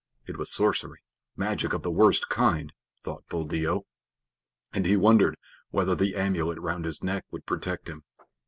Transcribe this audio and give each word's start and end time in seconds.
It 0.25 0.35
was 0.35 0.51
sorcery, 0.51 0.97
magic 1.35 1.73
of 1.73 1.83
the 1.83 1.91
worst 1.91 2.27
kind, 2.27 2.73
thought 3.03 3.27
Buldeo, 3.29 3.83
and 4.73 4.83
he 4.87 4.97
wondered 4.97 5.37
whether 5.69 5.93
the 5.93 6.15
amulet 6.15 6.57
round 6.59 6.85
his 6.85 7.03
neck 7.03 7.25
would 7.29 7.45
protect 7.45 7.87
him. 7.87 8.01